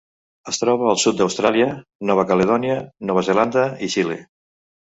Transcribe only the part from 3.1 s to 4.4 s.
Nova Zelanda i Xile.